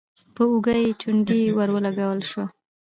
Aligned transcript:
په 0.35 0.41
اوږه 0.49 0.73
يې 0.83 0.89
چونډۍ 1.01 1.41
ور 1.57 1.69
ولګول 1.73 2.19
شوه: 2.29 2.45